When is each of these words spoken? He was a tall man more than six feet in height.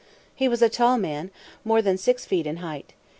He 0.33 0.47
was 0.47 0.63
a 0.63 0.67
tall 0.69 0.97
man 0.97 1.29
more 1.63 1.79
than 1.79 1.95
six 1.95 2.25
feet 2.25 2.47
in 2.47 2.57
height. 2.57 2.93